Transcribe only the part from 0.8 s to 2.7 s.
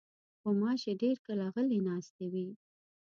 ډېر کله غلې ناستې وي.